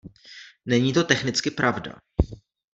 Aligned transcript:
Není 0.65 0.93
to 0.93 1.03
technicky 1.03 1.51
pravda. 1.51 1.95